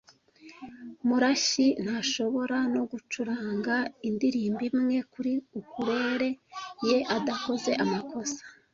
[1.07, 3.75] Murashyi ntashobora no gucuranga
[4.07, 6.29] indirimbo imwe kuri ukulele
[6.87, 8.41] ye adakoze amakosa.